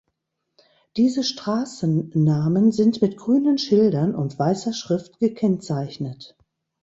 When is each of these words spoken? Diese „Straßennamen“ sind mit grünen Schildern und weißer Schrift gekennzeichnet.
Diese 0.97 1.23
„Straßennamen“ 1.23 2.71
sind 2.71 3.03
mit 3.03 3.17
grünen 3.17 3.59
Schildern 3.59 4.15
und 4.15 4.39
weißer 4.39 4.73
Schrift 4.73 5.19
gekennzeichnet. 5.19 6.35